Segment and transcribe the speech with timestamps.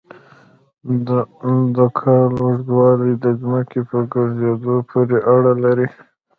[1.75, 5.87] د کال اوږدوالی د ځمکې په ګرځېدو پورې اړه لري.